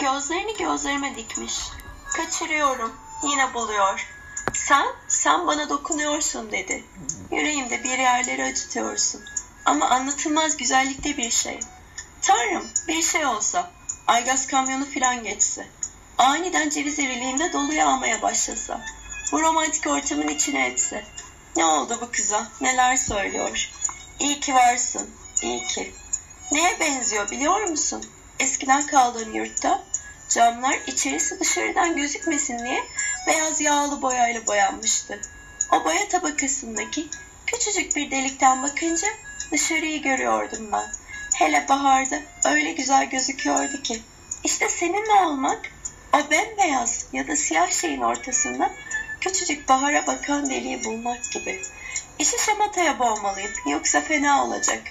Gözlerini 0.00 0.56
gözlerime 0.56 1.16
dikmiş. 1.16 1.58
Kaçırıyorum. 2.12 2.92
Yine 3.22 3.54
buluyor. 3.54 4.06
Sen, 4.54 4.86
sen 5.08 5.46
bana 5.46 5.68
dokunuyorsun 5.68 6.52
dedi. 6.52 6.84
Yüreğimde 7.30 7.84
bir 7.84 7.98
yerleri 7.98 8.44
acıtıyorsun. 8.44 9.20
Ama 9.64 9.88
anlatılmaz 9.88 10.56
güzellikte 10.56 11.16
bir 11.16 11.30
şey. 11.30 11.60
Tanrım 12.22 12.68
bir 12.88 13.02
şey 13.02 13.26
olsa. 13.26 13.70
Aygaz 14.06 14.46
kamyonu 14.46 14.84
filan 14.84 15.24
geçse. 15.24 15.66
Aniden 16.18 16.70
ceviz 16.70 16.98
iriliğinde 16.98 17.52
doluya 17.52 17.88
almaya 17.88 18.22
başlasa. 18.22 18.80
Bu 19.32 19.40
romantik 19.42 19.86
ortamın 19.86 20.28
içine 20.28 20.66
etse. 20.66 21.04
Ne 21.56 21.64
oldu 21.64 21.98
bu 22.00 22.10
kıza? 22.12 22.48
Neler 22.60 22.96
söylüyor? 22.96 23.70
İyi 24.20 24.40
ki 24.40 24.54
varsın. 24.54 25.10
İyi 25.42 25.66
ki. 25.66 25.94
Neye 26.52 26.80
benziyor 26.80 27.30
biliyor 27.30 27.60
musun? 27.60 28.06
Eskiden 28.40 28.86
kaldığın 28.86 29.32
yurtta 29.32 29.82
camlar 30.28 30.78
içerisi 30.86 31.40
dışarıdan 31.40 31.96
gözükmesin 31.96 32.58
diye 32.58 32.84
beyaz 33.26 33.60
yağlı 33.60 34.02
boyayla 34.02 34.46
boyanmıştı. 34.46 35.20
O 35.72 35.84
boya 35.84 36.08
tabakasındaki 36.08 37.08
küçücük 37.46 37.96
bir 37.96 38.10
delikten 38.10 38.62
bakınca 38.62 39.08
dışarıyı 39.52 40.02
görüyordum 40.02 40.72
ben. 40.72 40.92
Hele 41.34 41.68
baharda 41.68 42.20
öyle 42.44 42.72
güzel 42.72 43.10
gözüküyordu 43.10 43.82
ki. 43.82 44.02
İşte 44.44 44.68
seninle 44.68 45.12
olmak 45.26 45.60
o 46.12 46.30
bembeyaz 46.30 47.06
ya 47.12 47.28
da 47.28 47.36
siyah 47.36 47.70
şeyin 47.70 48.00
ortasında 48.00 48.70
küçücük 49.20 49.68
bahara 49.68 50.06
bakan 50.06 50.50
deliği 50.50 50.84
bulmak 50.84 51.32
gibi. 51.32 51.62
İşi 52.18 52.44
şamataya 52.46 52.98
boğmalıyım 52.98 53.52
yoksa 53.66 54.00
fena 54.00 54.44
olacak. 54.44 54.82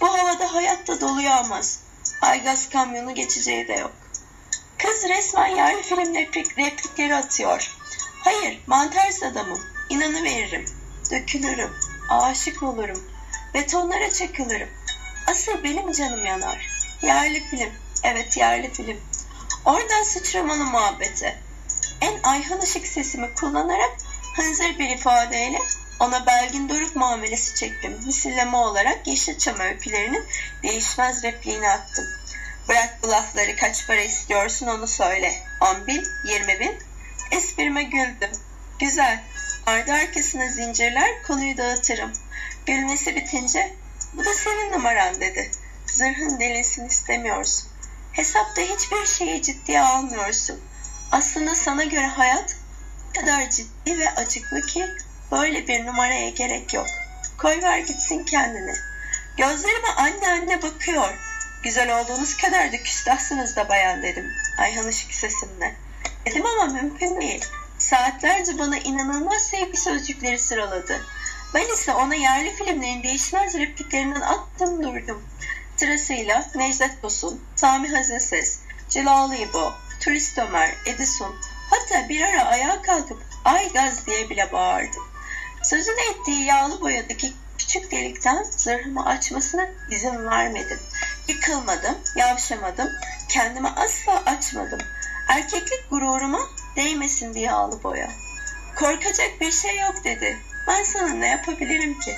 Bu 0.00 0.18
havada 0.18 0.54
hayatta 0.54 1.00
doluyamaz. 1.00 1.85
Aygaz 2.22 2.68
kamyonu 2.68 3.14
geçeceği 3.14 3.68
de 3.68 3.72
yok. 3.72 3.92
Kız 4.78 5.04
resmen 5.08 5.46
yerli 5.46 5.82
film 5.82 6.14
replik, 6.14 6.58
replikleri 6.58 7.14
atıyor. 7.14 7.70
Hayır, 8.24 8.60
mantarz 8.66 9.22
adamım. 9.22 9.60
İnanı 9.90 10.24
veririm. 10.24 10.64
Dökülürüm. 11.10 11.70
Aşık 12.08 12.62
olurum. 12.62 13.04
Betonlara 13.54 14.10
çakılırım. 14.10 14.68
Asıl 15.26 15.64
benim 15.64 15.92
canım 15.92 16.26
yanar. 16.26 16.68
Yerli 17.02 17.40
film. 17.50 17.70
Evet 18.02 18.36
yerli 18.36 18.72
film. 18.72 19.00
Oradan 19.64 20.02
sıçramalı 20.02 20.64
muhabbete. 20.64 21.38
En 22.00 22.22
ayhan 22.22 22.60
ışık 22.60 22.86
sesimi 22.86 23.34
kullanarak 23.34 23.96
hınzır 24.36 24.78
bir 24.78 24.88
ifadeyle 24.90 25.58
ona 26.00 26.26
Belgin 26.26 26.68
Doruk 26.68 26.96
muamelesi 26.96 27.54
çektim. 27.54 28.00
Misilleme 28.06 28.56
olarak 28.56 29.06
Yeşilçam 29.06 29.60
öykülerinin 29.60 30.24
değişmez 30.62 31.22
repliğini 31.22 31.68
attım. 31.68 32.04
Bırak 32.68 32.98
bu 33.02 33.08
lafları 33.08 33.56
kaç 33.56 33.86
para 33.86 34.00
istiyorsun 34.00 34.66
onu 34.66 34.86
söyle. 34.86 35.34
10 35.60 35.86
bin, 35.86 36.04
20 36.24 36.60
bin. 36.60 36.78
Esprime 37.30 37.82
güldüm. 37.82 38.30
Güzel. 38.78 39.22
Ardı 39.66 39.92
arkasına 39.92 40.48
zincirler 40.48 41.22
konuyu 41.22 41.56
dağıtırım. 41.56 42.12
Gülmesi 42.66 43.16
bitince 43.16 43.74
bu 44.12 44.24
da 44.24 44.34
senin 44.34 44.72
numaran 44.72 45.20
dedi. 45.20 45.50
Zırhın 45.86 46.40
delinsin 46.40 46.86
istemiyorsun. 46.86 47.68
Hesapta 48.12 48.62
hiçbir 48.62 49.06
şeyi 49.06 49.42
ciddiye 49.42 49.80
almıyorsun. 49.80 50.60
Aslında 51.12 51.54
sana 51.54 51.84
göre 51.84 52.06
hayat 52.06 52.56
kadar 53.14 53.50
ciddi 53.50 53.98
ve 53.98 54.10
acıklı 54.10 54.62
ki 54.62 54.86
böyle 55.32 55.68
bir 55.68 55.86
numaraya 55.86 56.30
gerek 56.30 56.74
yok. 56.74 56.86
Koy 57.38 57.62
ver 57.62 57.78
gitsin 57.78 58.24
kendini. 58.24 58.74
Gözlerime 59.36 59.88
anne 59.96 60.28
anne 60.28 60.62
bakıyor. 60.62 61.14
Güzel 61.62 62.00
olduğunuz 62.00 62.36
kadar 62.36 62.72
da 62.72 62.76
küstahsınız 62.76 63.56
da 63.56 63.68
bayan 63.68 64.02
dedim. 64.02 64.32
Ayhan 64.58 64.86
ışık 64.86 65.14
sesimle. 65.14 65.74
Dedim 66.26 66.46
ama 66.46 66.72
mümkün 66.72 67.20
değil. 67.20 67.44
Saatlerce 67.78 68.58
bana 68.58 68.78
inanılmaz 68.78 69.42
sevgi 69.42 69.76
sözcükleri 69.76 70.38
sıraladı. 70.38 71.00
Ben 71.54 71.74
ise 71.74 71.92
ona 71.92 72.14
yerli 72.14 72.56
filmlerin 72.56 73.02
değişmez 73.02 73.54
repliklerinden 73.54 74.20
attım 74.20 74.82
durdum. 74.82 75.22
Sırasıyla 75.76 76.50
Necdet 76.54 77.02
Tosun, 77.02 77.40
Sami 77.56 77.88
Hazinses, 77.88 78.58
Cilalı 78.88 79.36
İbo, 79.36 79.72
Turist 80.00 80.38
Ömer, 80.38 80.74
Edison, 80.86 81.36
hatta 81.70 82.08
bir 82.08 82.20
ara 82.20 82.44
ayağa 82.44 82.82
kalkıp 82.82 83.22
ay 83.44 83.72
gaz 83.72 84.06
diye 84.06 84.30
bile 84.30 84.52
bağırdım. 84.52 85.02
Sözünü 85.66 86.00
ettiği 86.10 86.44
yağlı 86.44 86.80
boyadaki 86.80 87.32
küçük 87.58 87.90
delikten 87.90 88.42
zırhımı 88.42 89.06
açmasına 89.06 89.68
izin 89.90 90.26
vermedim. 90.26 90.80
Yıkılmadım, 91.28 91.96
yavşamadım, 92.16 92.88
kendimi 93.28 93.68
asla 93.68 94.22
açmadım. 94.26 94.78
Erkeklik 95.28 95.90
gururuma 95.90 96.40
değmesin 96.76 97.34
diye 97.34 97.44
yağlı 97.44 97.82
boya. 97.82 98.10
Korkacak 98.76 99.40
bir 99.40 99.52
şey 99.52 99.76
yok 99.78 100.04
dedi. 100.04 100.36
Ben 100.68 100.82
sana 100.82 101.08
ne 101.08 101.28
yapabilirim 101.28 102.00
ki? 102.00 102.16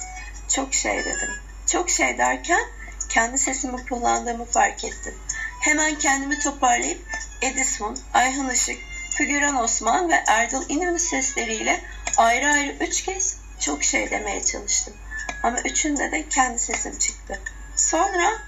Çok 0.48 0.74
şey 0.74 0.98
dedim. 0.98 1.30
Çok 1.66 1.90
şey 1.90 2.18
derken 2.18 2.62
kendi 3.08 3.38
sesimi 3.38 3.86
kullandığımı 3.86 4.44
fark 4.44 4.84
ettim. 4.84 5.14
Hemen 5.60 5.98
kendimi 5.98 6.38
toparlayıp 6.38 7.00
Edison, 7.42 7.98
Ayhan 8.14 8.50
Işık, 8.50 8.78
Figüran 9.10 9.56
Osman 9.56 10.08
ve 10.08 10.24
Erdal 10.26 10.62
İnönü 10.68 10.98
sesleriyle 10.98 11.80
ayrı 12.18 12.46
ayrı 12.52 12.76
üç 12.80 13.02
kez 13.02 13.36
çok 13.60 13.84
şey 13.84 14.10
demeye 14.10 14.44
çalıştım. 14.44 14.94
Ama 15.42 15.58
üçünde 15.60 16.12
de 16.12 16.28
kendi 16.28 16.58
sesim 16.58 16.98
çıktı. 16.98 17.40
Sonra, 17.76 18.38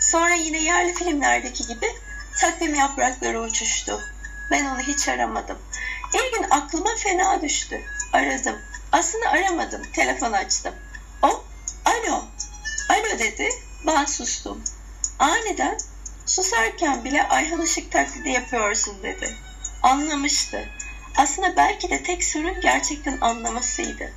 sonra 0.00 0.34
yine 0.34 0.62
yerli 0.62 0.94
filmlerdeki 0.94 1.66
gibi 1.66 1.86
takvim 2.40 2.74
yaprakları 2.74 3.40
uçuştu. 3.40 4.00
Ben 4.50 4.64
onu 4.64 4.80
hiç 4.80 5.08
aramadım. 5.08 5.58
Bir 6.14 6.38
gün 6.38 6.46
aklıma 6.50 6.90
fena 6.96 7.42
düştü. 7.42 7.80
Aradım. 8.12 8.56
Aslında 8.92 9.28
aramadım. 9.28 9.82
Telefon 9.92 10.32
açtım. 10.32 10.74
O, 11.22 11.44
alo, 11.84 12.24
alo 12.88 13.18
dedi. 13.18 13.48
Ben 13.86 14.04
sustum. 14.04 14.64
Aniden 15.18 15.78
susarken 16.26 17.04
bile 17.04 17.28
Ayhan 17.28 17.62
Işık 17.62 17.92
taklidi 17.92 18.30
yapıyorsun 18.30 19.02
dedi. 19.02 19.36
Anlamıştı. 19.82 20.68
Aslında 21.16 21.56
belki 21.56 21.90
de 21.90 22.02
tek 22.02 22.24
sorun 22.24 22.60
gerçekten 22.60 23.18
anlamasıydı. 23.20 24.12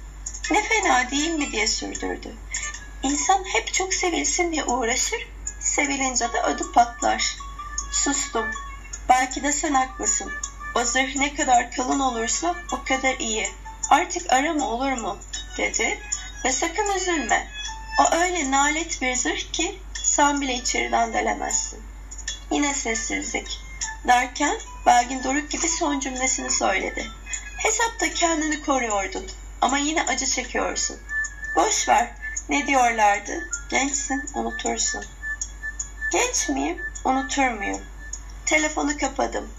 Ne 0.51 0.61
fena 0.61 1.09
değil 1.09 1.29
mi 1.29 1.51
diye 1.51 1.67
sürdürdü. 1.67 2.33
İnsan 3.03 3.43
hep 3.43 3.73
çok 3.73 3.93
sevilsin 3.93 4.51
diye 4.51 4.63
uğraşır, 4.63 5.27
sevilince 5.59 6.33
de 6.33 6.41
ödü 6.41 6.63
patlar. 6.73 7.35
Sustum. 7.91 8.51
Belki 9.09 9.43
de 9.43 9.51
sen 9.51 9.73
haklısın. 9.73 10.31
O 10.75 10.83
zırh 10.83 11.15
ne 11.15 11.33
kadar 11.33 11.71
kalın 11.71 11.99
olursa 11.99 12.55
o 12.71 12.83
kadar 12.83 13.15
iyi. 13.19 13.49
Artık 13.89 14.33
arama 14.33 14.67
olur 14.67 14.91
mu? 14.91 15.17
dedi 15.57 15.99
ve 16.45 16.51
sakın 16.51 16.95
üzülme. 16.95 17.47
O 17.99 18.15
öyle 18.15 18.51
nalet 18.51 19.01
bir 19.01 19.15
zırh 19.15 19.51
ki 19.51 19.75
sen 19.93 20.41
bile 20.41 20.53
içeriden 20.53 21.13
delemezsin. 21.13 21.79
Yine 22.51 22.73
sessizlik. 22.73 23.59
Derken 24.07 24.57
Belgin 24.87 25.23
Doruk 25.23 25.49
gibi 25.49 25.67
son 25.67 25.99
cümlesini 25.99 26.51
söyledi. 26.51 27.07
Hesapta 27.57 28.09
kendini 28.13 28.61
koruyordun 28.61 29.25
ama 29.61 29.77
yine 29.77 30.03
acı 30.03 30.25
çekiyorsun. 30.25 30.97
Boş 31.55 31.89
ver. 31.89 32.11
Ne 32.49 32.67
diyorlardı? 32.67 33.49
Gençsin, 33.69 34.29
unutursun. 34.35 35.05
Genç 36.11 36.49
miyim? 36.49 36.81
Unutur 37.05 37.47
muyum? 37.47 37.81
Telefonu 38.45 38.97
kapadım. 38.97 39.49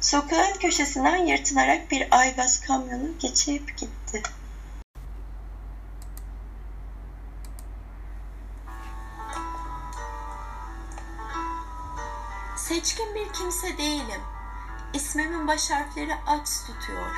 Sokağın 0.00 0.52
köşesinden 0.52 1.16
yırtınarak 1.16 1.90
bir 1.90 2.18
aygaz 2.18 2.60
kamyonu 2.60 3.18
geçip 3.18 3.78
gitti. 3.78 4.22
Seçkin 12.56 13.14
bir 13.14 13.32
kimse 13.32 13.78
değilim. 13.78 14.37
İsmimin 14.98 15.48
baş 15.48 15.70
harfleri 15.70 16.14
aç 16.26 16.48
tutuyor. 16.66 17.16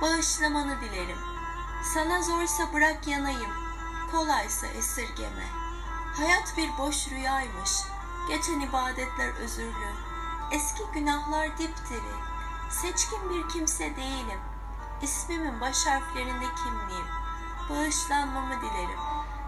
Bağışlamanı 0.00 0.80
dilerim. 0.80 1.18
Sana 1.94 2.22
zorsa 2.22 2.72
bırak 2.72 3.06
yanayım. 3.06 3.50
Kolaysa 4.12 4.66
esirgeme. 4.66 5.46
Hayat 6.16 6.56
bir 6.56 6.78
boş 6.78 7.08
rüyaymış. 7.08 7.70
Geçen 8.28 8.60
ibadetler 8.60 9.28
özürlü. 9.34 9.92
Eski 10.52 10.82
günahlar 10.94 11.58
dipdiri. 11.58 12.14
Seçkin 12.70 13.30
bir 13.30 13.48
kimse 13.48 13.96
değilim. 13.96 14.40
İsmimin 15.02 15.60
baş 15.60 15.86
harflerinde 15.86 16.46
kimliğim. 16.64 17.06
Bağışlanmamı 17.70 18.60
dilerim. 18.60 19.00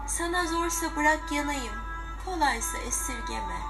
Sana 0.07 0.45
zorsa 0.45 0.95
bırak 0.95 1.31
yanayım. 1.31 1.75
Kolaysa 2.25 2.77
esirgeme. 2.77 3.61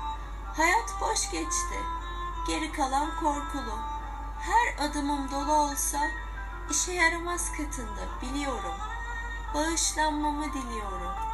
Hayat 0.58 1.02
boş 1.02 1.32
geçti. 1.32 2.01
Geri 2.48 2.72
kalan 2.72 3.10
korkulu. 3.20 3.80
Her 4.40 4.90
adımım 4.90 5.32
dolu 5.32 5.54
olsa 5.54 6.00
işe 6.72 6.92
yaramaz 6.94 7.52
katında 7.52 8.02
biliyorum. 8.22 8.76
Bağışlanmamı 9.54 10.54
diliyorum. 10.54 11.31